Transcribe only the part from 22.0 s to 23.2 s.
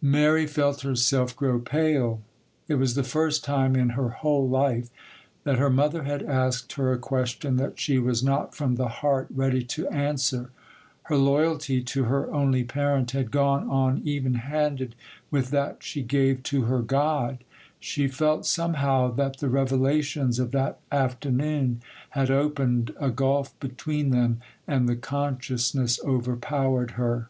had opened a